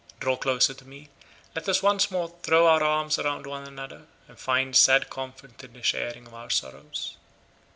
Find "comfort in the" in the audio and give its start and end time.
5.11-5.83